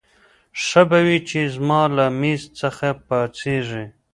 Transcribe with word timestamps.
ښه 0.63 0.81
به 0.89 0.99
وي 1.05 1.17
چې 1.29 1.39
زما 1.55 1.81
له 1.97 2.05
مېز 2.19 2.41
څخه 2.59 2.87
پاڅېږې. 3.07 3.85